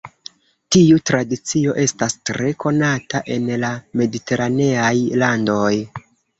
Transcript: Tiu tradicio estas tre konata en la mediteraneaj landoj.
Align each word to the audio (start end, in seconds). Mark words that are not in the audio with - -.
Tiu 0.75 0.95
tradicio 1.09 1.75
estas 1.83 2.17
tre 2.31 2.51
konata 2.65 3.23
en 3.37 3.53
la 3.67 3.73
mediteraneaj 4.03 4.93
landoj. 5.27 5.73